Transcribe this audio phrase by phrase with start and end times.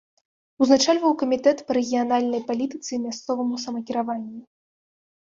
[0.65, 4.41] Узначальваў камітэт па рэгіянальнай палітыцы і мясцоваму самакіраванню.